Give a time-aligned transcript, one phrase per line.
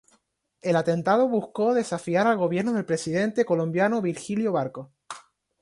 [0.63, 4.89] El atentado buscó desafiar al gobierno del presidente colombiano Virgilio Barco.